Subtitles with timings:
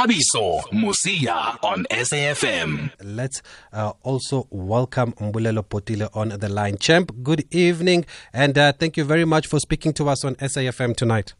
[0.00, 2.90] Thabiso Mosia on SAFM.
[3.04, 6.78] Let's uh, also welcome Mbulelo Botile on the line.
[6.78, 10.96] Champ, good evening, and uh, thank you very much for speaking to us on SAFM
[10.96, 11.34] tonight.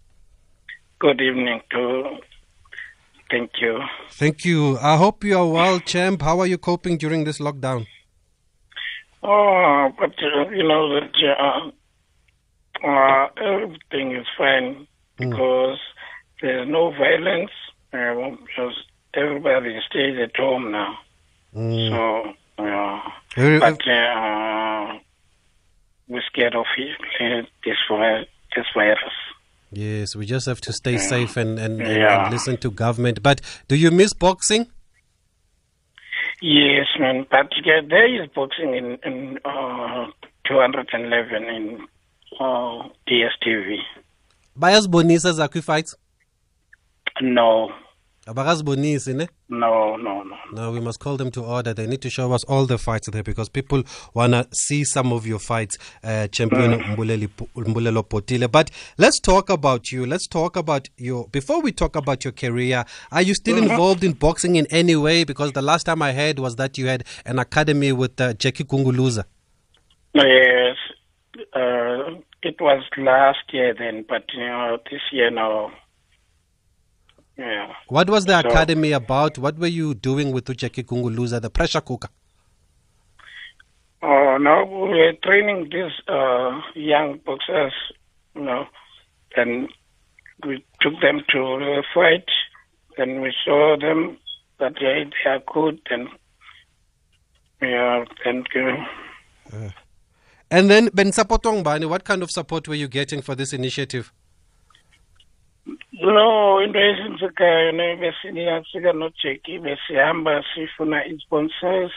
[0.99, 2.19] Good evening to.
[3.31, 3.79] Thank you.
[4.11, 4.77] Thank you.
[4.77, 6.21] I hope you are well, Champ.
[6.21, 7.87] How are you coping during this lockdown?
[9.23, 11.15] Oh, but uh, you know that
[12.85, 14.87] uh, uh, everything is fine
[15.17, 15.79] because
[16.43, 17.53] there's no violence.
[17.93, 18.75] Uh, because
[19.15, 20.99] everybody stays at home now.
[21.53, 23.01] So, uh,
[23.37, 24.99] but uh,
[26.09, 28.99] we're scared of it, this vi- this virus.
[29.73, 32.25] Yes, we just have to stay safe and, and, Yeah.
[32.25, 33.23] and listen to government.
[33.23, 34.67] But do you miss boxing?
[36.43, 37.27] Yes, man.
[37.31, 40.07] But yeah, there is boxing in in uh,
[40.49, 41.87] 211 in
[42.41, 43.79] uh, DSTV.
[44.59, 45.95] bayazibonisa zakho fights
[47.21, 47.71] No,
[48.27, 49.29] abakazibonisi ne?
[49.49, 50.37] No, no, no.
[50.53, 50.71] no.
[50.73, 51.75] We must call them to order.
[51.75, 53.83] They need to show us all the fights there because people
[54.15, 58.51] want to see some of your fights uh, champion Mbuleli, mbulelo Botile.
[58.51, 60.07] But let's talk about you.
[60.07, 64.13] Let's talk about your before we talk about your career are you still involved in
[64.13, 65.25] boxing in any way?
[65.25, 68.65] Because the last time i heard was that you had an academy with uh, jackie
[68.65, 69.25] Gunguluza.
[70.15, 70.77] Yes,
[71.55, 75.73] uh, it was last year then, but you know, this year now.
[77.41, 77.73] Yeah.
[77.89, 79.39] what was the So- academy about?
[79.39, 82.11] What were you doing with jackie Gunguluza the pressure cooker?
[84.03, 87.73] Oh, now we're training these uh, young boxers,
[88.35, 88.67] you know,
[89.37, 89.69] and
[90.47, 92.25] we took them to the fight,
[92.99, 94.17] and we saw them
[94.59, 96.09] that they, they are good, and
[97.63, 98.47] yeah, and
[99.53, 99.69] uh,
[100.51, 104.13] and then ben sapotong bani what kind of support were you getting for this initiative
[105.93, 111.93] no into ezenzekayo ne besiyafika nojeki besihamba sifuna i-sponsors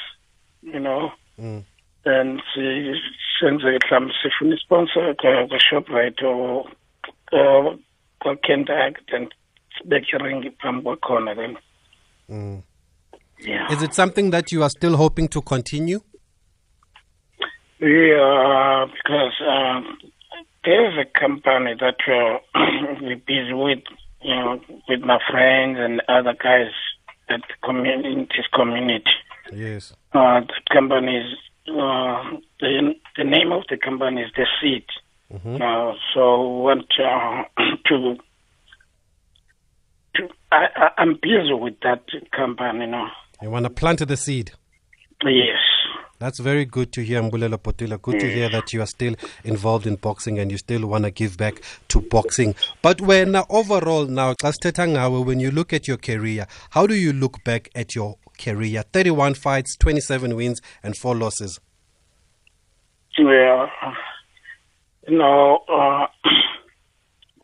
[0.64, 1.64] you know Mm.
[2.06, 3.02] and si-
[3.40, 6.66] senze mhlawumbe sifuna isponsor kwa-shoprite or
[8.20, 9.30] kwa-kentuck then
[9.78, 11.58] sibeke iringi phambi kwakhona then
[12.30, 12.62] Mm.
[13.48, 16.00] yeah Is it something that you are still hoping to continue?
[17.80, 19.98] Yeah, because um,
[20.64, 22.40] there's a company that uh,
[23.02, 23.84] we're busy with,
[24.22, 26.72] you know, with my friends and other guys
[27.30, 29.04] at the community, this community.
[29.52, 29.94] Yes.
[30.14, 31.34] Uh, the company is,
[31.70, 34.86] uh, the, the name of the company is The Seed.
[35.34, 37.44] Uh, so we want uh,
[37.88, 38.16] to,
[40.16, 42.04] to I, I, I'm busy with that
[42.36, 43.08] company, you know.
[43.42, 44.52] You want to plant the seed.
[45.24, 45.58] Yes.
[46.24, 48.02] That's very good to hear, Mbulelo Botile.
[48.02, 49.14] Good to hear that you are still
[49.44, 52.56] involved in boxing and you still want to give back to boxing.
[52.82, 57.44] But when uh, overall now, when you look at your career, how do you look
[57.44, 58.84] back at your career?
[58.94, 61.60] 31 fights, 27 wins, and 4 losses.
[63.18, 63.68] Yeah.
[65.10, 66.08] No, uh,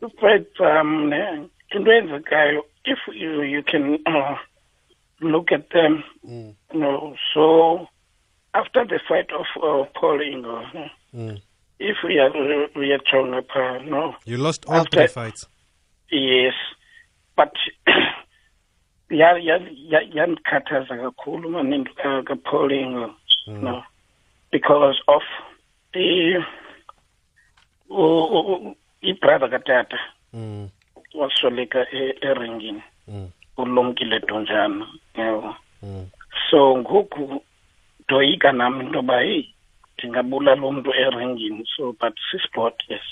[0.00, 1.12] but um,
[2.86, 4.36] if you you can uh,
[5.20, 7.86] look at them, you know, so
[8.54, 10.66] after the fight of uh, Paul Ingle,
[11.14, 11.40] Mm.
[11.78, 12.30] if we are
[12.76, 15.48] we are talking about no, You lost all After- three fights.
[16.10, 16.54] yes,
[17.36, 17.52] but
[19.10, 19.58] ya ya
[19.90, 23.14] ya yanikhathaza kakhulu maninto ka ka Paul Ingle,
[23.46, 23.82] no,
[24.52, 25.22] because of
[25.92, 26.38] the
[27.90, 29.98] u- u- ibrother katata
[30.32, 30.68] Mm.
[31.14, 33.30] wasweleka e- eringini Mm.
[33.56, 36.06] ulumkile donjana yabo Mm.
[36.50, 37.42] so ngoku
[38.10, 39.54] ndoyika nam into yoba heyi
[39.98, 41.64] ndingabulala umntu eringini.
[41.76, 43.06] So but sisport yes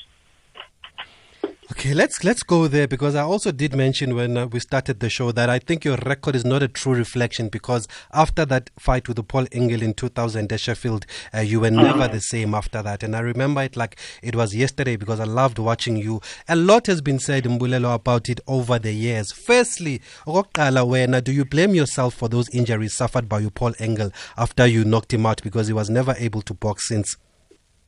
[1.71, 5.11] Okay, let's let's go there because I also did mention when uh, we started the
[5.11, 9.06] show that I think your record is not a true reflection because after that fight
[9.06, 13.03] with Paul Ingle in 2000 at Sheffield, uh, you were never the same after that.
[13.03, 16.23] And I remember it like it was yesterday because I loved watching you.
[16.49, 19.31] A lot has been said, Mbulelo, about it over the years.
[19.31, 24.87] Firstly, wena, do you blame yourself for those injuries suffered by Paul Ingle, after you
[24.87, 27.17] knocked him out because he was never able to box since?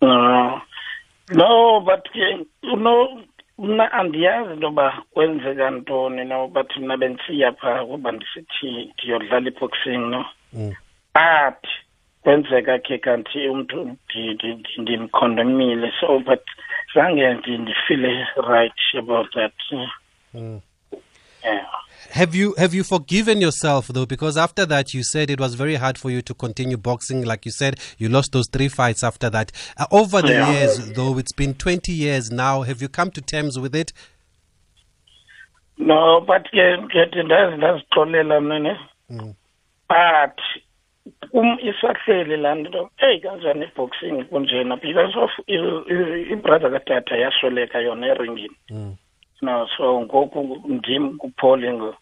[0.02, 0.60] no
[1.32, 3.22] no but you know
[3.60, 9.98] mna andiyazi into yoba kwenzeka ntoni no but mna bendisiya phaa kuba ndisithi ndiyodlala iboxing
[10.10, 10.72] no Mm.
[11.14, 11.68] but
[12.22, 16.42] kwenzeka ke kanti umntu ndi- ndi- ndi- ndimkhondemile so but
[16.94, 19.52] zange ndi- ndifile right about that
[20.34, 20.60] Mm.
[21.44, 21.66] yeah
[22.10, 24.06] Have you have you forgiven yourself though?
[24.06, 27.24] Because after that, you said it was very hard for you to continue boxing.
[27.24, 29.52] Like you said, you lost those three fights after that.
[29.76, 30.52] Uh, over the Yeah.
[30.52, 32.62] years, though, it's been twenty years now.
[32.62, 33.92] Have you come to terms with it?
[35.78, 38.40] no but ke ngithi ndazi ndazixolela
[39.10, 39.34] Mm.
[39.88, 40.38] but
[41.32, 45.30] um isahleli laa nto eyi kanjani iboxing kunjena because of
[46.30, 48.96] ibrother katata yasweleka yona eringini Mm.
[49.42, 51.94] No, so ngoku ndim kupholing.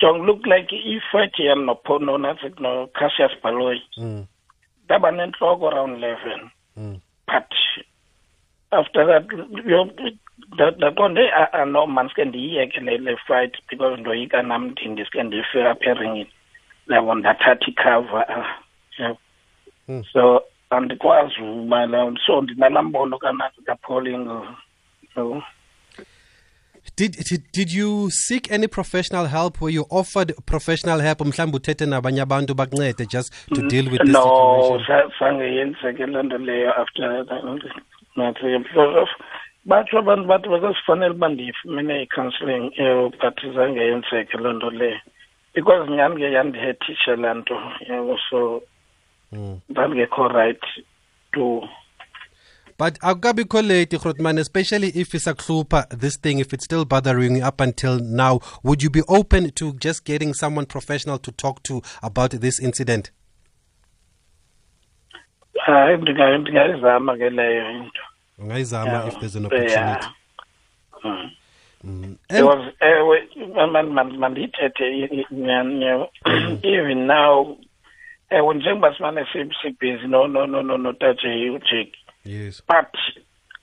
[0.00, 3.80] Jong look like ifat yam no no nothing no Cassius Baloyi.
[3.98, 4.26] Mm.
[4.88, 6.50] Daba nenhloko around 11.
[6.78, 7.00] Mm.
[7.26, 7.52] But
[8.72, 9.28] after that
[10.76, 16.30] ndaqonde ah, ah, no mandisike ndiyiyeke le fight because ndoyika nam ndindiske ndife apha eringini
[16.86, 19.14] labo ndathatha ikhava ah,
[19.88, 20.04] mm.
[20.12, 24.28] so andikwazi uba so ndinalaa mbono kanapholing
[25.14, 25.42] so
[26.96, 29.60] Did, did did you seek any professional help?
[29.60, 31.18] Were you offered professional help?
[31.20, 34.78] Mhlawumbe uthethe nabanye abantu bakuncede just to deal with this no
[35.18, 37.24] zange yenzeke loo nto leyo after
[38.16, 39.08] nathi because of
[39.66, 42.70] batsho abantu bathi basesifanele uba ndiyifumene i-counselling
[43.20, 44.98] but zange yenzeke loo nto leyo
[45.54, 47.56] because nyhani ke yandihethishe laa nto
[48.30, 48.62] so
[49.32, 49.60] Mm.
[49.68, 50.60] ndandingekho right
[51.32, 51.68] to
[52.82, 57.36] But akukabikho late, Grootman, especially if it's a isakuhlupha this thing, if it's still bothering
[57.36, 61.62] you up until now, would you be open to just getting someone professional to talk
[61.62, 63.12] to about this incident?
[65.66, 68.00] hayi ndinga- ndingayizama ke leyo into
[68.38, 69.52] Ungayizama if there's an Yeah.
[69.52, 70.06] opportunity.
[71.04, 71.30] Mm.
[71.84, 72.46] Mm.
[72.46, 73.28] Was ewe
[74.18, 76.10] mandithethe i- nyani yabo.
[76.62, 77.56] even now
[78.30, 80.46] ewe njengoba simane si- sibhizi no no
[82.26, 82.62] no no no taje ujeki yes.
[82.68, 82.98] but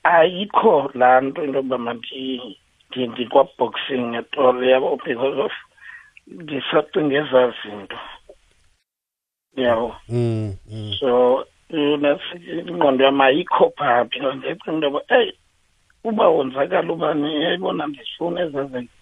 [0.02, 2.40] ayikho laa nto into yoba mandi
[2.90, 5.52] ndi- ndikwa-boxing at all yabo because of
[6.26, 7.98] ndisacinga ezaa zinto
[9.56, 10.92] yabo Mm, mm.
[11.00, 15.32] so yona si- ingqondo yam ayikho phaa because ndiyacinga into yoba eyi
[16.04, 18.92] uba wonzakala ubani yayibona ndifuna ezaa zinto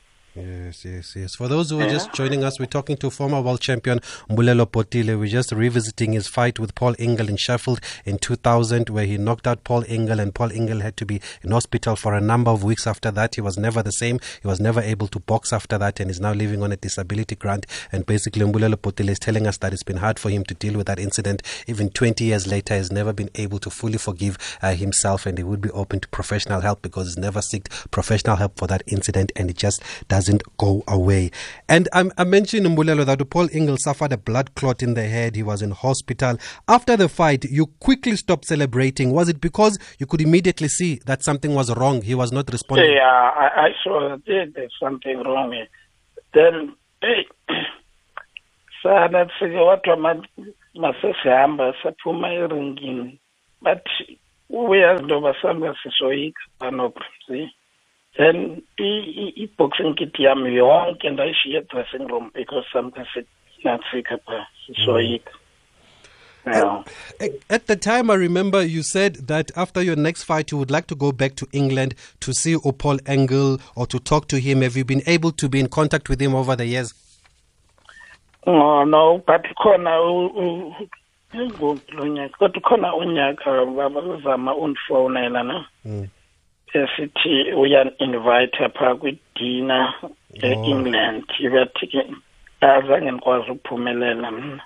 [0.40, 1.34] Yes, yes, yes.
[1.34, 1.94] For those who are Yeah.
[1.94, 4.00] just joining us, we're talking to former world champion
[4.30, 5.18] Mbulelo Botile.
[5.18, 9.48] We're just revisiting his fight with Paul Ingle in Sheffield in 2000, where he knocked
[9.48, 12.62] out Paul Ingle, and Paul Ingle had to be in hospital for a number of
[12.62, 13.34] weeks after that.
[13.34, 14.20] He was never the same.
[14.40, 17.34] He was never able to box after that, and is now living on a disability
[17.34, 17.66] grant.
[17.90, 20.74] And basically, Mbulelo Botile is telling us that it's been hard for him to deal
[20.74, 21.42] with that incident.
[21.66, 25.42] Even 20 years later, he's never been able to fully forgive uh, himself, and he
[25.42, 29.32] would be open to professional help because he's never sought professional help for that incident,
[29.34, 30.27] and it just doesn't
[30.58, 31.30] go away.
[31.68, 35.36] And um, I mentioned Mbulelo that Paul Ingle suffered a blood clot in the head.
[35.36, 36.38] He was in hospital.
[36.68, 39.12] After the fight, you quickly stopped celebrating.
[39.12, 42.02] Was it because you could immediately see that something was wrong?
[42.02, 42.92] He was not responding.
[42.92, 45.68] Yeah, I, I saw that there's something wrong here.
[46.34, 47.26] Then, hey,
[48.82, 50.26] sana sike watu ma-
[50.74, 53.18] masesihamba saphuma eringini
[53.62, 53.86] but
[54.50, 56.40] uyazi into yoba sanga sisoyika
[57.26, 57.50] see
[58.18, 63.00] then i-boxing kit yam yonke ndayishiya edressing room because samke
[63.56, 65.30] sinatsika phaa sisoyika
[66.46, 66.82] yeah.
[67.50, 70.86] At the time, I remember you said that after your next fight, you would like
[70.86, 74.62] to go back to England to see Paul Engel or to talk to him.
[74.62, 76.94] Have you been able to be in contact with him over the years?
[78.46, 79.90] No, no, but khona
[82.38, 86.08] kodwa khona unyaka babazama undifonela no Mm.
[86.72, 90.10] Esithi uyan-invite phaa kwidina Oh.
[90.46, 92.06] e-england bathi ke
[92.60, 94.62] azange ndikwazi ukuphumelela mna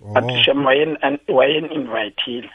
[0.00, 0.42] but Oh.
[0.42, 2.50] shem wayen- wayen-invayithile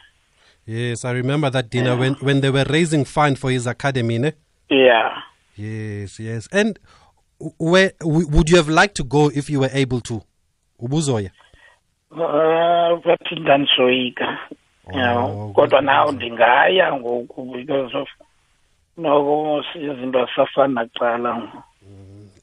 [0.68, 2.00] Yes, I remember that dinner Yeah.
[2.00, 4.18] when, when they were raising fund for his academy.
[4.18, 4.32] Ne?
[4.68, 5.22] yeah
[5.56, 6.48] Yes, yes.
[6.52, 6.78] And
[7.60, 10.22] where would you have liked to go if you were able to?
[10.82, 11.30] Ubuzoya.
[12.10, 14.38] Uh, bathi ndandisoyika.
[14.94, 15.84] Oh, kodwa good.
[15.86, 18.08] nawo ndingaya ngoku because of
[18.96, 21.52] noko izinto asafani nakuqala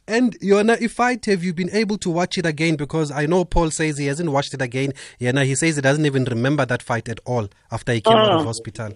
[0.05, 2.75] And Yona, if fight, have you been able to watch it again?
[2.75, 4.91] Because I know Paul says he hasn't watched it again.
[5.21, 8.31] Yana, he says he doesn't even remember that fight at all after he came out
[8.33, 8.43] of Ah.
[8.43, 8.91] hospital.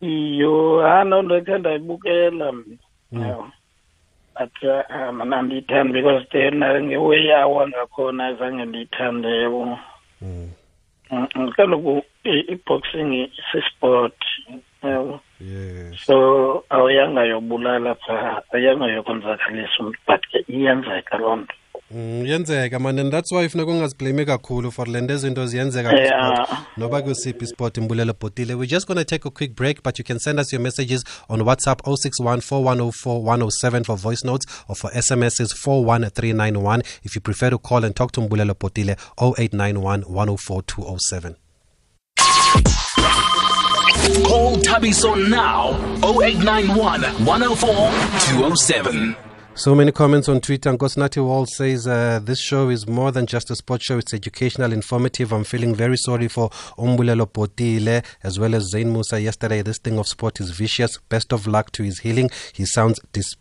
[0.00, 3.36] iyo hano ndakhe ndayibukela mna
[4.38, 9.48] but uh, um, andiyithandi because then uh, ngeweyi awa ngakhona zange ndiyithande
[10.22, 10.50] Mm.
[11.10, 14.14] Mm, mm, kaloku i- i-boxing sisport
[14.82, 16.06] yabo Yes.
[16.06, 16.45] so
[17.06, 21.54] awuyanga yobulala phaa ayanga yokonzakalisa umntu but ke iyenzeka loo nto.
[21.90, 26.46] Mm, yenzeka man and that's why ifuneka ungaziblame kakhulu for le nto ezinto ziyenzeka
[26.76, 30.04] noba kusiphi isport imbulelo Botile we're just going to take a quick break but you
[30.04, 34.90] can send us your messages on whatsapp 061 4104 107 for voice notes or for
[34.90, 41.36] smss 41391 if you prefer to call and talk to mbulelo Botile 0891 104 207
[44.26, 45.70] Call Thabiso now
[46.02, 47.68] 0891 104
[48.38, 49.16] 207.
[49.54, 50.70] So many comments on Twitter.
[50.70, 53.96] Nkosnati Wall says, uh, This show is more than just a sports show.
[53.96, 55.32] It's educational, informative.
[55.32, 59.62] I'm feeling very sorry for Umbulelo Botile as well as Zain Musa yesterday.
[59.62, 60.98] This thing of sport is vicious.
[61.08, 62.28] Best of luck to his healing.
[62.52, 63.36] He sounds dis-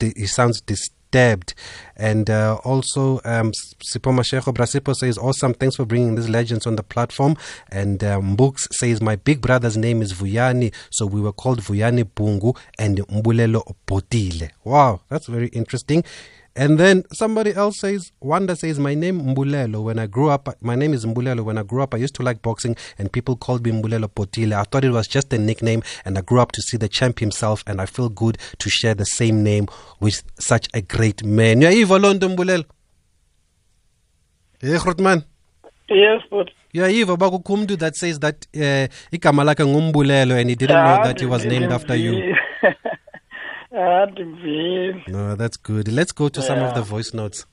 [0.00, 1.54] he sounds dis- stabbed.
[1.96, 6.76] And uh, also, um, Sipoma Shekho Brasipo says, Awesome, thanks for bringing these legends on
[6.76, 7.36] the platform.
[7.70, 12.04] And um, Books says, My big brother's name is Vuyani, so we were called Vuyani
[12.04, 14.50] Bungu and Mbulelo Botile.
[14.64, 16.04] Wow, that's very interesting.
[16.56, 19.82] And then somebody else says, Wanda says, My name Mbulelo.
[19.84, 21.44] When I grew up, my name is Mbulelo.
[21.44, 24.54] When I grew up, I used to like boxing and people called me Mbulelo Botile.
[24.54, 27.20] I thought it was just a nickname and I grew up to see the champ
[27.20, 29.68] himself and I feel good to share the same name
[30.00, 31.60] with such a great man.
[31.60, 32.64] Yayiva Londo Mbulelo.
[34.60, 35.24] Hey, Grootman.
[35.88, 41.04] Yes, but Yayiva bakukumdu that says that uh, igama lakhe ngumbulelo and he didn't know
[41.04, 42.34] that he was named after you.
[43.78, 45.06] Andivile.
[45.06, 45.86] No, that's good.
[45.88, 47.46] Let's go to some of the voice notes.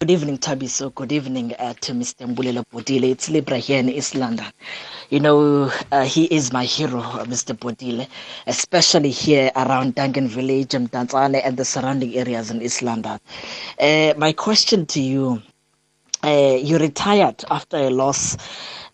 [0.00, 0.92] Good evening, Thabiso.
[0.94, 2.26] Good evening uh, to Mr.
[2.26, 3.10] Mbulelo Botile.
[3.10, 4.46] It's Libra here in East London.
[5.10, 7.56] You know, uh, he is my hero, uh, Mr.
[7.56, 8.08] Botile,
[8.46, 13.20] especially here around Duncan Village, Mdantsane, and the surrounding areas in East London.
[13.78, 15.42] Uh, my question to you
[16.24, 18.36] uh, you retired after a loss,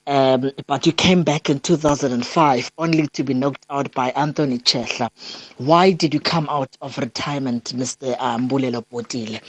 [0.08, 5.10] um, but you came back in 2005 only to be knocked out by Anthony Tshehla.
[5.58, 8.16] Why did you come out of retirement, Mr.
[8.18, 9.40] Mbulelo Botile?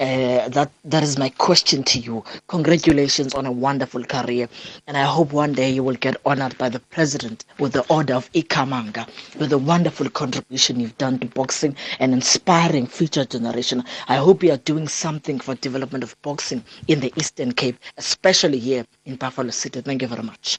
[0.00, 2.24] Uh, that that is my question to you.
[2.48, 4.48] Congratulations on a wonderful career,
[4.88, 8.14] and I hope one day you will get honored by the president with the order
[8.14, 13.84] of Ikhamanga with the wonderful contribution you've done to boxing and inspiring future generation.
[14.08, 18.58] I hope you are doing something for development of boxing in the Eastern Cape, especially
[18.58, 19.80] here in Buffalo City.
[19.80, 20.58] Thank you very much.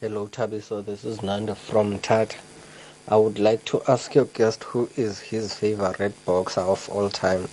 [0.00, 0.84] Hello, Thabiso.
[0.84, 2.36] This is Nanda from Tat.
[3.08, 7.48] I would like to ask your guest who is his favorite boxer of all time.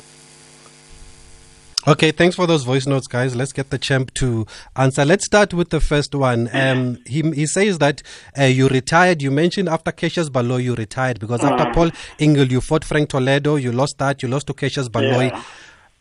[1.85, 3.35] Okay, thanks for those voice notes, guys.
[3.35, 4.45] Let's get the champ to
[4.77, 5.03] answer.
[5.03, 6.49] Let's start with the first one.
[6.53, 8.01] Um, he, he says that
[8.39, 9.21] uh, you retired.
[9.21, 13.57] You mentioned after Cassius Baloyi, you retired because after Paul Ingle, you fought Frank Toledo.
[13.57, 14.23] You lost that.
[14.23, 15.31] You lost to Cassius Baloyi.
[15.31, 15.43] Yeah.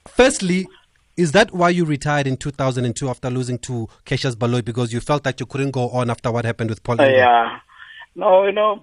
[0.06, 0.68] Firstly,
[1.16, 5.22] is that why you retired in 2002 after losing to Cassius Baloyi because you felt
[5.24, 7.60] that you couldn't go on after what happened with Paul Uh, yeah.
[8.14, 8.76] No, you know,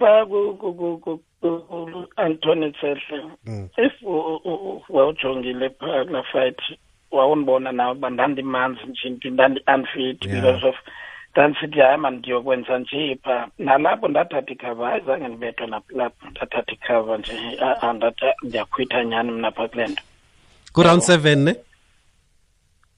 [2.17, 6.59] Anthony Tshehla, if u- u- wawujongile phaa kulaa fight
[7.11, 10.75] wawundibona nawe uba ndandimanzi nje nto ndandi-unfit because of
[11.33, 17.17] ndandisithi hayi man ndiyokwenza nje phaa nalapho ndathatha ikhava hayi zange ndibethwe napilapho ndathatha ikhava
[17.17, 20.03] nje a- a- ndathi ndiyakhwitha nyhani mna phaa kule nto.
[20.73, 21.55] Ku-round seven, ne?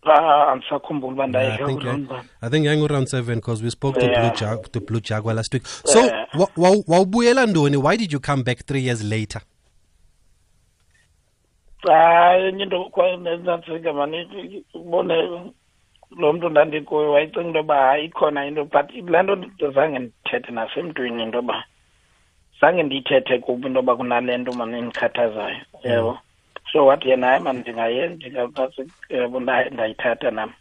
[0.03, 2.21] Ah, andisakhumbuli uba I ndayidla think kuloo I, nto.
[2.41, 4.19] I think yangu round seven because we spoke to Yeah.
[4.21, 5.65] Blue Jag to Blue Jaguar last week.
[5.67, 6.27] So Yeah.
[6.33, 7.77] wa- wa- wawubuyela ntoni?
[7.77, 9.41] Why did you come back three years later?
[11.87, 14.27] hayi enye into kwanantsika mani
[14.73, 15.15] ubone
[16.17, 21.23] lo mntu ndandikuye wayicinga into yoba hayi ikhona into but le nto zange ndithethe nasemntwini
[21.23, 21.63] into yoba
[22.61, 26.17] zange ndiyithethe kubi into yoba kunale nto mani indikhathazayo yebo
[26.71, 30.53] so wathi yena hayi mani ndingayenza ndingakwazi yebo nda- ndayithatha nam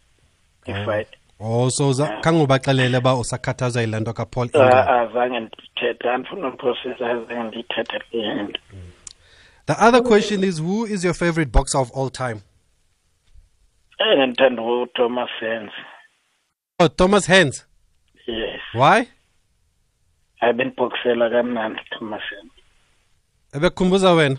[0.65, 1.07] ifight
[1.43, 4.79] Oh, so za- khange ubaxelele uba usakhathazwa yile nto kaPaul Ah, Ingle.
[4.79, 8.59] ah, zange ndithethe andifuna uprocessa zange ndiyithethe le nto
[9.65, 12.41] The other question is who is your favorite boxer of all time?
[13.99, 15.73] Eh, ndithanda uthomas sense
[16.79, 17.67] Oh, Thomas Hearns.
[18.27, 19.07] yes Why?
[20.39, 22.53] hayi bendiboksela kamnandi thomas sense
[23.53, 24.37] Ebekukhumbuza wena.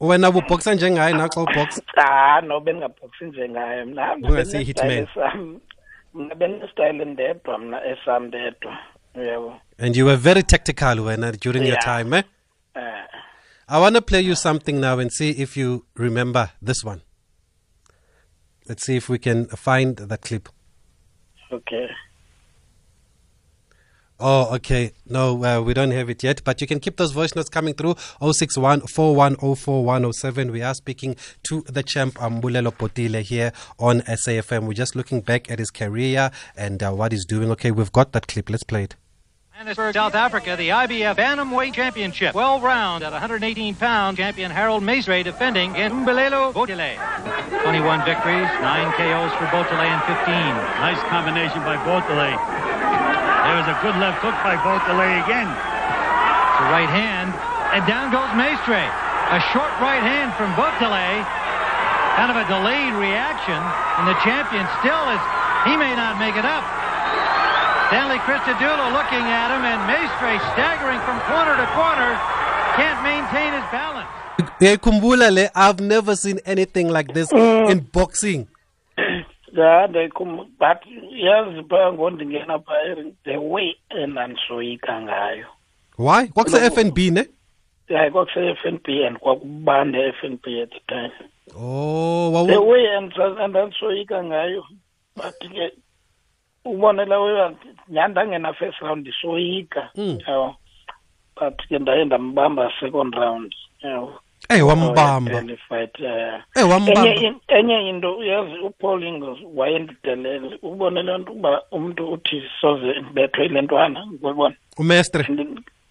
[0.00, 1.80] Wena ububoxa njengaye naxa uboxa.
[1.94, 4.90] cha no bendingabhoksi njengaye mna mna Ungasi benestyle hitman.
[5.08, 5.60] esam
[6.14, 8.78] mna benestyle ndedwa mna esam ndedwa
[9.14, 12.22] yebo And you were very tactical wena during your time, eh?
[12.74, 13.04] eh
[13.68, 17.00] I want to play you something now and see if you remember this one.
[18.68, 20.48] Let's see if we can find the clip.
[21.52, 21.88] okay
[24.24, 24.92] Oh, okay.
[25.04, 27.74] No, uh, we don't have it yet, but you can keep those voice notes coming
[27.74, 33.50] through 061 4104 We are speaking to the champ Ambulelo Botile here
[33.80, 34.68] on SAFM.
[34.68, 37.50] We're just looking back at his career and uh, what he's doing.
[37.50, 38.48] Okay, we've got that clip.
[38.48, 38.94] Let's play it.
[39.54, 42.30] Johannesburg, South Africa, the IBF Bantamweight Championship.
[42.30, 44.18] 12 round at 118 pounds.
[44.18, 46.94] Champion Harold Mestre defending against Mbulelo Botile.
[47.62, 50.34] 21 victories, 9 KOs for Botile and 15.
[50.78, 52.71] Nice combination by Botile.
[53.52, 55.44] There was a good left hook by Botile again.
[55.44, 57.36] The right hand,
[57.76, 58.80] and down goes Mestre.
[58.80, 61.20] A short right hand from Botile.
[62.16, 63.60] Kind of a delayed reaction,
[64.00, 65.20] and the champion still is,
[65.68, 66.64] he may not make it up.
[67.92, 72.16] Stanley Christodoulou looking at him, and Mestre staggering from corner to corner.
[72.80, 74.08] can't maintain his balance.
[74.64, 77.68] uyayikhumbula le i've never seen anything like this uh.
[77.68, 78.48] in boxing
[79.52, 80.80] ya ndiyayikhum- but
[81.12, 85.46] yazi phaa ngondingena phaa the way endandisoyika ngayo.
[85.98, 86.26] Why?
[86.28, 87.26] Kwakuse-f n b ne?
[87.88, 91.12] Yayi kwakuse-f n b and kwakubanda e-f n b at the time.
[91.56, 94.64] Oh the wawu- way endisa- endandisoyika ngayo
[95.16, 95.72] but ke
[96.64, 97.54] ubonela weya
[97.88, 100.18] nyhani ndangena first round ndisoyika Mm.
[100.26, 100.56] yawo
[101.40, 105.42] but ke ndaye ndambamba second round yawo Eh, oh, ewambamba
[106.56, 113.46] eh, enye into uyazi upaul ingos wayendidelele ubone le nto uba umntu uthi soze ndibethwe
[113.46, 115.26] ile ntwana ngoyibona umestre.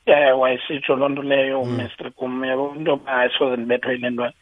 [0.05, 1.71] Eh wayesitsho loo nto leyo mm.
[1.73, 4.33] umestre kum yabo into yoba ayisoze ndibethwe ile ntwana.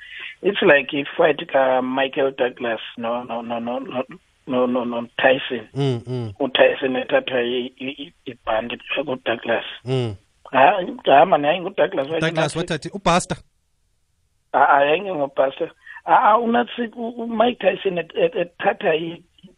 [0.41, 3.79] It's like ifight kamichael douglas no no no no
[4.47, 5.67] no no no tyson.
[5.73, 6.33] Mm, mm.
[6.39, 7.41] utyson ethathwa
[8.25, 10.15] ibhanti kuthiwa kudouglas mm.
[11.05, 13.37] hamba naye ngudouglas douglas wathathi ubuster
[14.51, 15.13] hayi
[16.05, 18.93] a unathi umike tyson et- et- ethatha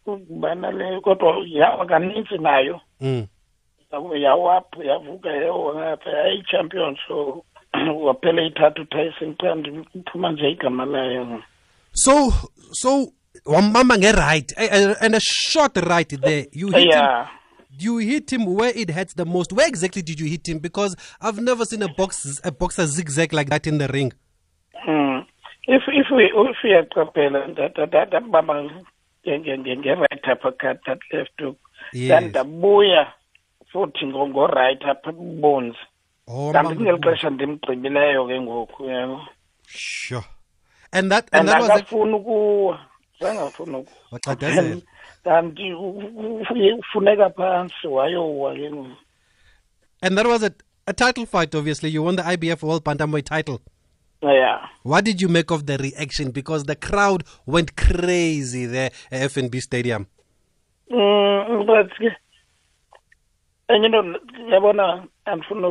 [0.06, 1.46] ubana leyo kodwa mm.
[1.46, 2.80] yawa kaninzi nayo
[4.14, 7.44] yawapho yavuka yayi-champion so
[8.04, 11.42] waphela ithatha utyson xa ndiphuma nje igama layo
[11.92, 12.32] so
[12.72, 13.12] so
[13.46, 14.52] wambamba nge-right
[15.00, 16.46] and a short right there.
[16.52, 17.26] You hit him
[17.78, 19.50] you hit him where it hurts the most.
[19.52, 20.58] Where exactly did you hit him?
[20.58, 24.12] Because i've never seen a box a boxer zigzag like that in the ring
[24.86, 25.24] Mm.
[25.66, 28.70] If if we if uyaqaphela that that ndambamba
[29.26, 31.56] nge-right upper cut that left hook
[31.92, 32.08] Yes.
[32.08, 33.12] then ndabuya
[33.72, 35.10] futhi ngo- ngo-right apha
[36.28, 36.80] oh kanti mama.
[36.80, 39.20] ngeli xesha ndimgqibileyo ke ngoku yabo
[39.66, 40.24] sure.
[40.92, 42.78] And that and and that was akafuni ukuwa
[43.20, 43.96] zangafuni ukuwa.
[44.10, 44.76] Wacadazela
[45.24, 48.96] kanti ufuneka phantsi wayowa ke ngoku.
[50.02, 50.50] And that was a,
[50.86, 51.90] a title fight obviously.
[51.90, 53.60] You won the ibf world bantamweight title
[54.22, 54.66] yeah.
[54.82, 56.30] What did you make of the reaction?
[56.30, 60.06] Because the crowd went crazy there at fnb stadium.
[60.90, 62.12] Mm, but ke
[63.68, 64.20] enye into
[64.50, 65.68] yabona andifuna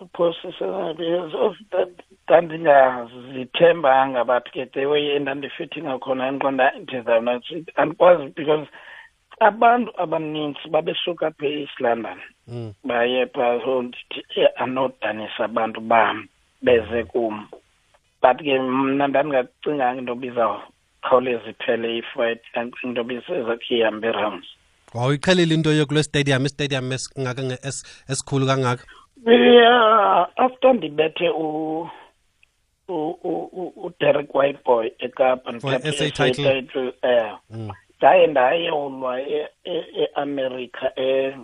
[0.00, 1.90] ukuphosisa because of that
[2.28, 7.40] ndandingazithembanga but ke the way endandifitting ngakhona enqonda ndizawuna
[7.76, 8.68] andikwazi because
[9.40, 12.74] abantu abanintsi babesuka pha east london mm.
[12.84, 16.28] baye phaa so ndithi "Eh, anodanisa abantu bam
[16.62, 17.48] beze kum
[18.22, 20.60] but ke mna ndandingacinganga into biza
[21.02, 22.40] khawuleza iphele ifight
[22.84, 24.46] into bizezakhe ihambe rounds
[24.94, 27.42] wawuyiqhelile into yokule stadium istadium esingaka
[28.08, 28.84] esikhulu kangaka?
[29.26, 31.88] Ya after ndibethe u
[33.76, 36.92] uDerek Whiteboy ekapa title.
[37.50, 39.20] um ndaye ndayolwa
[40.16, 41.36] eamerika e, e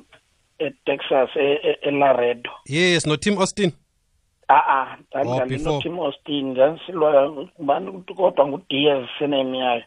[0.59, 3.73] eTexas e eLaredo yes no Tim Austin?
[4.49, 5.35] A-a Oh, before.
[5.47, 9.83] ndandinotim austin ndandisilwa ngubani kodwa ngudiaz sename yayo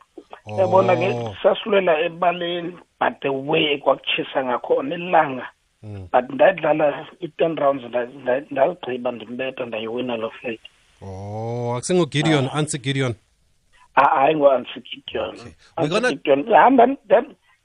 [0.58, 1.36] yabona ke Oh.
[1.43, 5.48] sasilwela ebaleni but the way ekwakutshisa ngakhona ilanga.
[5.84, 6.08] Mm.
[6.12, 10.60] but ndadlala i-ten rounds nda- nda- ndaligqiba ndimbetha ndayiwina lo fight
[11.02, 13.13] oh akusengugideon ansi gideon.
[13.95, 15.36] Hayi ngo-ansigideon
[15.78, 16.88] We're gonna- Ansigideon hamba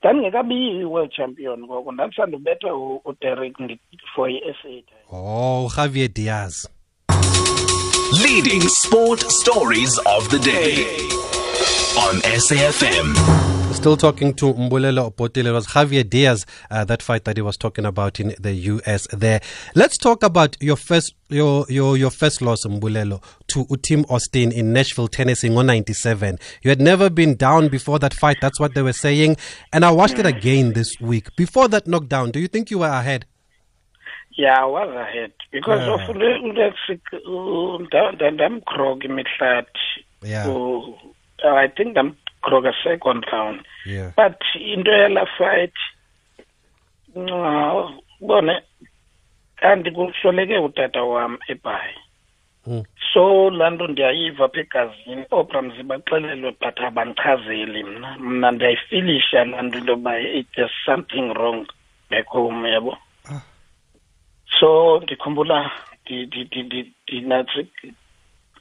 [0.02, 3.78] ndandingekabi i-world champion ngoko ndandisandubetha u- uderek ndi-
[4.14, 4.83] for i-s a.
[5.16, 6.68] Oh javier diaz.
[8.24, 10.84] Leading sport stories of the day
[12.06, 13.14] on SAFM.
[13.74, 15.46] Still talking to Mbulelo Opotile.
[15.48, 19.06] It was Javier Diaz, uh, that fight that he was talking about in the US
[19.12, 19.42] there.
[19.74, 24.72] Let's talk about your first, your, your, your first loss, Mbulelo, to Utim Austin in
[24.72, 26.38] Nashville, Tennessee in 97.
[26.62, 28.38] You had never been down before that fight.
[28.40, 29.37] That's what they were saying.
[29.70, 31.28] And I watched it again this week.
[31.37, 33.26] Before that knockdown, do you think you were ahead?
[34.37, 35.94] Yeah i was ahead because Yeah.
[35.94, 40.49] of ule- ule sick- u- nda- nda- ndamgroga imihlathi Yeah.
[40.57, 40.99] U-
[41.57, 44.12] i think ndamgroga second round Yeah.
[44.16, 45.75] but into yala fight
[47.16, 48.62] nca, ubone
[49.57, 51.94] kanti kuhloleke utata wam ebhayi
[52.66, 52.83] Mm.
[53.12, 59.79] so laa nto ndiyayiva apha egazini oobramzi baxelelwe but abandichazeli mna mna ndiyayifilisha laa nto
[59.79, 61.66] into yoba "Hey, there's something wrong
[62.11, 62.99] back home yabo
[64.60, 65.70] so ndikhumbula
[66.06, 67.66] ndi- ndi- ndi- ndi- ndinathi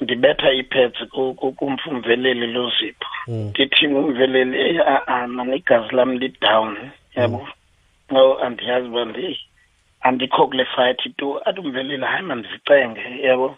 [0.01, 3.07] ndibetha ipads ku- ku- kumfumveleli lozipho.
[3.27, 3.49] Mm.
[3.49, 7.47] ndithi umveleli eyi a-a mani igazi lam lidown yabo?
[8.11, 9.39] No andiyazi uba ndi
[10.01, 13.57] andikho kule fight tu athi umveleli hayi mandizicenge yabo?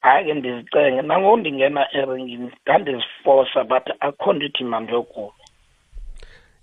[0.00, 1.02] Hayi ke ndizicenge.
[1.02, 5.32] Nangoku ndingena eringini ndandizifosa but akho nto ithi mandiyokulwa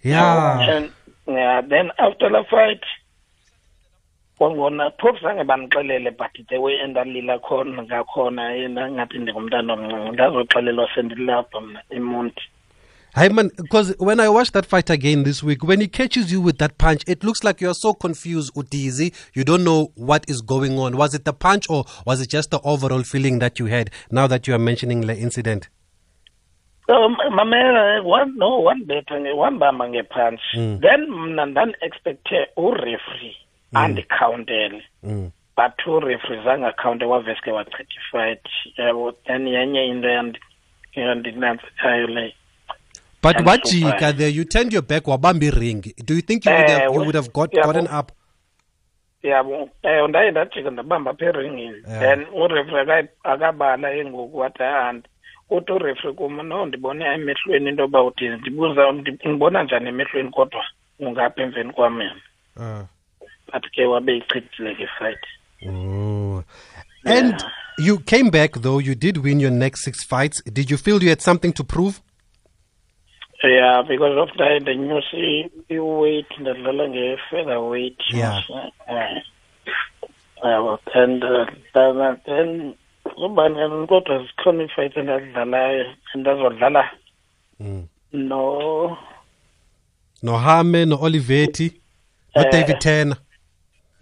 [0.05, 1.63] Yeah.
[1.69, 2.83] then after the fight
[4.37, 10.89] kwangona phofu zange bandixelele but the way endalila khona ngakhona yena ngathi ndingumntana omncinci ndazoxelelwa
[10.95, 12.43] sendilapha mna emonti
[13.15, 16.41] Hey man, because when I watched that fight again this week, when he catches you
[16.41, 19.13] with that punch, it looks like you're so confused, Utizi.
[19.35, 20.97] You don't know what is going on.
[20.97, 24.25] Was it the punch or was it just the overall feeling that you had now
[24.25, 25.69] that you are mentioning the incident?
[26.89, 30.79] um mamela one no one better wambamba ngephansi Mm.
[30.81, 33.37] then mna ndan-expecthe ureferee
[33.73, 35.31] andikhawuntele Mm.
[35.57, 38.37] but ureferee zange akhawunte waveske wachitha
[38.77, 40.39] yabo then yenye into yandi-
[40.95, 42.31] yandinantsikayo leyo
[43.23, 46.83] But wajika there, you turned your back, wabamba iringi Do you think you would have,
[46.83, 48.11] you Eh, would have got, gotten up?
[49.23, 55.09] yabo ewe ndaye ndajika ndabamba apha eringini then ureferee akabala engoku wathi ahanti
[55.49, 60.65] uthi ureferee kum no ndibone emehlweni into yoba uthini ndibuza ndibona njani emehlweni kodwa
[60.99, 62.85] ungapha emveni kwam yena
[63.53, 65.23] but ke wabe ichithile ke fight
[65.69, 66.43] oh.
[67.05, 67.35] And
[67.77, 70.41] you came back though, you did win your next six fights.
[70.43, 72.01] Did you feel you had something to prove?
[73.43, 78.41] yeah because of that ndenyusa i- i-weight ndadlala nge-featherweight Yeah.
[78.87, 79.21] Eh,
[80.43, 81.45] yabo and uh,
[82.25, 82.73] then-
[83.15, 85.85] kaloku kodwa zikhona iifight endazidlalayo
[86.15, 86.89] endazodlala
[87.59, 87.87] Mm.
[88.13, 88.97] no
[90.23, 91.73] No Hame, no Olivetti,
[92.35, 92.51] no Eh.
[92.51, 93.17] David Tanner.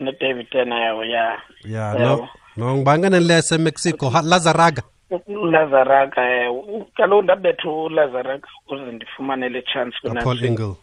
[0.01, 1.99] Nodavid tena yawo ya Yeah.
[1.99, 2.27] no.
[2.57, 4.83] No, ngibangana lese Mexico, Lazaraga.
[5.27, 9.97] ulazaraka um kaloku ndabetha ulazaraga ukuze ndifumane le chance.
[10.23, 10.75] Paul Engel.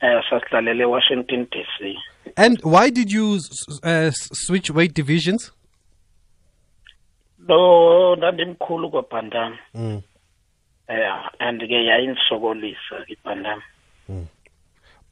[0.00, 1.96] eh sasidlalele ewashington d c
[2.36, 3.38] And why did you
[3.82, 5.52] uh, switch weight divisions?
[7.48, 10.02] no ndandimkhulu kwabhandam Mm.
[10.88, 13.62] yeah and ke yayindisokolisa ibhandam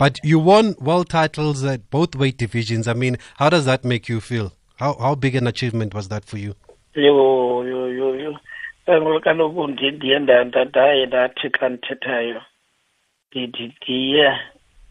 [0.03, 2.88] But you won world titles at both weight divisions.
[2.88, 4.47] I mean, how does that make you feel?
[4.83, 6.55] How how big an achievement was that for you?
[6.95, 8.33] yo yo yo yo
[8.87, 12.41] Kaloku- kaloku ndi- ndiye nda- nda- ndaye ndathi xa ndithethayo
[13.35, 14.33] ndiye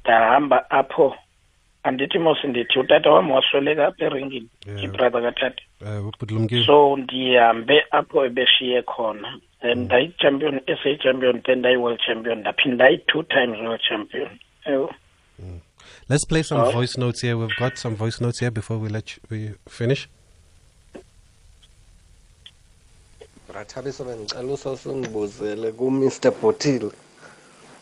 [0.03, 1.15] ndahamba apho
[1.83, 4.49] andithi mos ndithi utata wam wasweleka apha eringini
[4.83, 6.65] ibrother katata eh, Budlumgil.
[6.65, 9.83] so ndihambe apho ebeshiye khona then mm.
[9.85, 14.29] ndayi-champion SA champion then ndayi-world champion ndaphinda ndayi-two times world champion
[14.65, 14.93] Ewo.
[16.09, 16.71] Let's play some Oh.
[16.71, 17.35] voice notes here.
[17.37, 20.07] We've got some voice notes here before we let you, we finish.
[23.53, 26.91] Rathabiso bendicela usosundibuzele ku-Mr Botile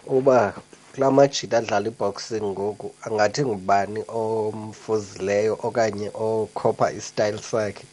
[0.07, 0.53] uba
[0.95, 7.85] kulaa majita adlala iboxing ngoku angathi ngubani omfuzileyo okanye okhopha istyle sakhe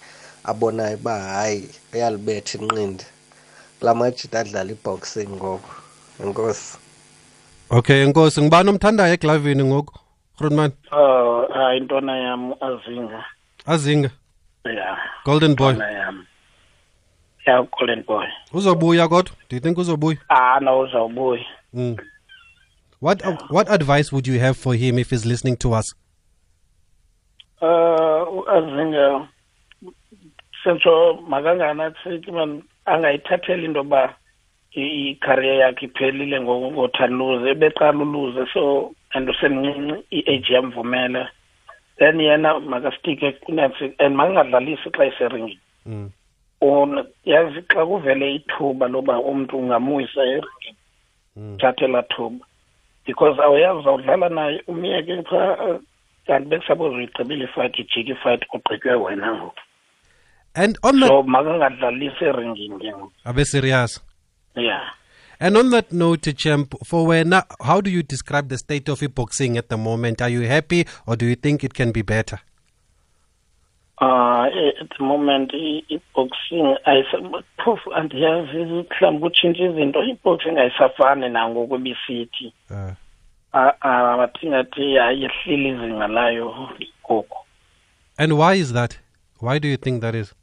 [0.44, 3.04] abonayo uba hayi uyalibetha inqindi
[3.78, 5.72] kulaa majita adlala iboxing ngoku
[6.22, 6.78] enkosi
[7.70, 9.98] Okay, Nkosi, ngibani omthandayo eglavini ngoku?
[10.40, 13.24] runman Oh, hayi intwana yam azinga
[13.66, 14.10] Azinga,
[14.64, 15.74] ya Golden Boy.
[15.74, 16.26] yam
[17.46, 19.34] ya golden boy Uzobuya kodwa?
[19.48, 20.18] Do you think uzobuya?
[20.28, 21.96] ah no uzawubuya Mm.
[23.00, 25.94] What what advice would you have for him if he's listening to us?
[27.60, 29.28] uh azinga
[30.64, 34.14] sentsho makanganathi man angayithatheli into yoba
[34.72, 41.28] i-career yakhe iphelile ngo- ngothi aluze ebeqala uluze so and usemncinci i-age yamvumela
[41.98, 46.10] then yena makastike kunansi and makangadlalisi xa iseringini Mm.
[47.24, 50.76] Yazi xa kuvele ithuba loba umntu ungamuyisa eringini
[51.36, 51.56] Mm.
[51.60, 52.44] thathe laa thuba
[53.06, 55.78] because awuyazi uzawudlala naye umyeke phaa
[56.26, 59.60] kanti bekusaboze uyigqibile ifight ijike ifight kugqitywe wena ngoku
[60.54, 64.02] And on so makangadlalisi eringini ke ngoku Abe serious.
[64.56, 64.84] Yeah
[65.38, 69.58] And on that note, champ, for when how do you describe the state of boxing
[69.58, 70.22] at the moment?
[70.22, 72.38] Are you happy or do you think it can be better?
[74.00, 74.44] uh
[74.82, 76.76] at the moment i- i-boxing
[77.64, 82.92] phofu andiyazi mhlawumbi kutshintsha izinto i-boxing ayisafani nangoku ibisithi Uh,
[83.80, 86.70] abathi ngathi ayehlile izinga layo
[87.04, 87.38] ngoku
[88.18, 88.98] and why is that?
[89.40, 90.34] Why do you think that is?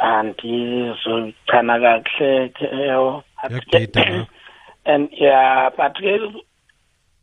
[0.00, 4.26] Eh, andizochana kakuhle ke eyo Yakudida, no?
[4.86, 6.18] and yeah but ke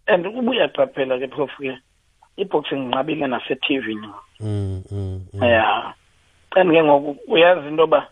[0.07, 1.77] and uba uyaqaphela ke phofu ke
[2.37, 4.09] i-boxing nqabile nase-tvini
[4.39, 5.41] Mm, mm, mm.
[5.41, 5.93] ya.
[6.55, 8.07] And ke ngoku uyazi into yoba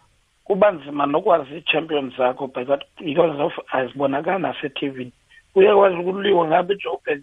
[0.46, 5.12] kuba nzima nokwazi ii-champion zakho because because of azibonakali nase-tvini
[5.56, 7.22] uyakwazi ukuliwa ngabe ijobek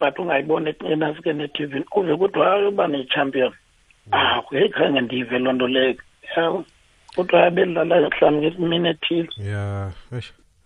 [0.00, 3.52] but ungayiboni enasike ne-tvini kuve kuthiwa ayoba ne-champion.
[4.12, 5.94] Ah kuye khange ndive loo nto leyo.
[6.36, 6.64] Ya
[7.16, 9.90] kuthiwa abedlala mhlawumbi ngemini ethile Yeah.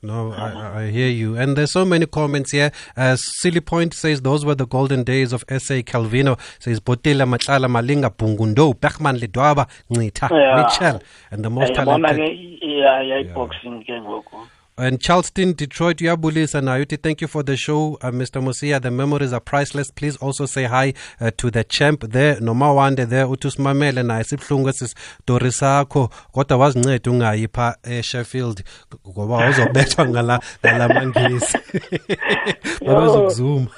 [0.02, 1.34] No, I, I hear you.
[1.34, 2.70] And there's so many comments here.
[2.94, 6.38] Uh, Silly Point says those were the golden days of SA Calvino.
[6.58, 10.62] Says Botile Matlala Malinga Pungundo, Beckman Ledwaba, Ncita, Yeah.
[10.62, 11.00] Mitchell.
[11.30, 12.18] And the most talented.
[12.18, 17.96] yayi-boxing ke ngoku And Charleston, Detroit, Yabulisa Nayuti, thank you for the show.
[18.02, 18.42] Uh, Mr.
[18.42, 19.92] Mosia, the memories are priceless.
[19.92, 24.20] Please also say hi uh, to the champ there, Noma Wande there, Utus Mamele na
[24.20, 24.94] isibuhlungu sis
[25.26, 26.10] Dorisakho.
[26.32, 28.64] Kodwa wazinceda ungayipha eSheffield
[29.08, 31.58] ngoba uzobethwa ngala ngala mangisi.
[32.86, 33.70] Babezokuzuma.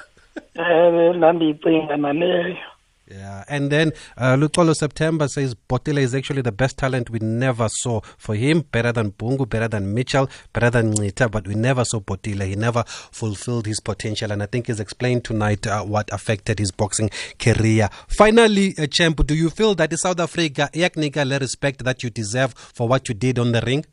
[0.55, 2.57] um ndandiyicinga naleyo
[3.09, 7.69] Yeah, and then uh, Lukolo September says Botile is actually the best talent we never
[7.69, 8.01] saw.
[8.17, 12.01] For him, better than Bungu, better than Mitchell, better than Ncita, but we never saw
[12.01, 12.45] Botile.
[12.45, 16.71] He never fulfilled his potential, and I think he's explained tonight uh, what affected his
[16.71, 17.89] boxing career.
[18.09, 22.53] Finally, uh, Champ, do you feel that South Africa, yaknika le respect that you deserve
[22.55, 23.85] for what you did on the ring?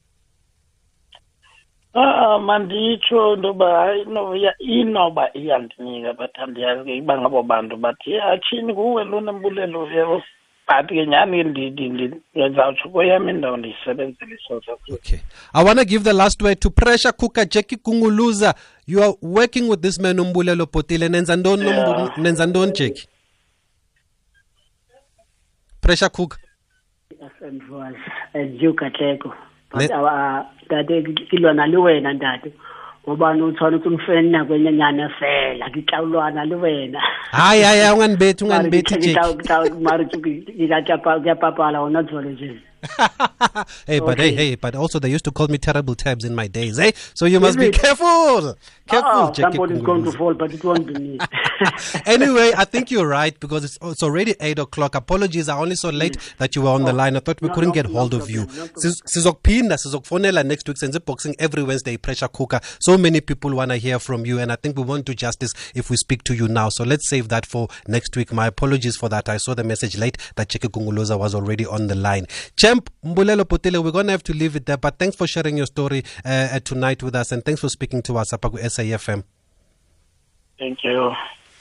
[1.96, 7.76] Ah manditsho into yoba hayi no ya- inoba iyandinika but andiyazi ke iba ngabo bantu
[7.76, 10.22] but ye atshini kuwe lona mbulelo yebo
[10.68, 15.18] but ke nyhani ndi- ndi- ndi- ndizawutsho kweyam indawo ndiyisebenzele iSouth Africa Okay.
[15.54, 18.54] I want to give the last word to pressure cooker Jackie Kunguluza.
[18.87, 21.09] You are working with this man Umbulelo Potile.
[21.09, 23.07] Nenza ntoni nombu- nenza ntoni Jackie?
[25.80, 26.38] Pressure cook.
[27.40, 27.94] Sandvoas
[28.61, 29.35] Joe Katlego Ne-
[29.88, 32.53] but awa tate ke lwana le wena ntate
[33.07, 37.00] gobane o tshwanetse o mfeng nako e nyenyane fela ke tla lwana le wena
[37.33, 39.14] Hayi hayi hayi, unganibethi Mare unganibethi ke- ke Jackie.
[39.14, 39.81] tla- ke tla-
[42.85, 44.55] mare ke ke tla tjapa- ke a papala gona jwale je hey, but hey, hey,
[44.57, 46.92] but also they used to call me terrible tabs in my days, eh?
[47.14, 47.75] So you must Is be it?
[47.75, 48.57] careful.
[48.87, 51.18] Careful, Oh, somebody's going to fall but it won't be me
[52.07, 54.94] anyway, I think you're right because it's, it's already eight o'clock.
[54.94, 57.16] Apologies, I only so late that you were on the line.
[57.16, 58.40] I thought we No, couldn't no, get no hold of you.
[58.40, 58.70] no problem.
[58.77, 60.77] Siz- Sizokuphinda, sizokufonela next week.
[60.79, 61.97] Senze boxing every Wednesday.
[61.97, 62.61] Pressure cooker.
[62.81, 65.53] So many people want to hear from you, and I think we won't do justice
[65.75, 66.68] if we speak to you now.
[66.68, 68.33] So let's save that for next week.
[68.33, 69.29] My apologies for that.
[69.29, 72.27] I saw the message late that Cheke Gunguluza was already on the line.
[72.74, 74.76] Champ Mbulelo Botile, we're gonna have to leave it there.
[74.76, 78.02] But thanks for sharing your story uh, uh, tonight with us, and thanks for speaking
[78.02, 78.32] to us.
[78.32, 79.22] Apaku SAFM.
[80.58, 81.12] thank you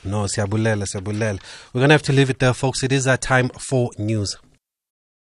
[0.03, 1.39] No, siyabulela, siyabulela.
[1.73, 2.83] We're going to have to leave it there, folks.
[2.83, 4.37] It is our time for news.